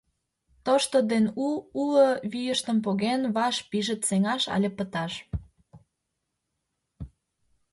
[0.65, 1.47] Тошто ден у,
[1.81, 5.13] уло вийыштым поген, ваш пижыт: сеҥаш але пыташ!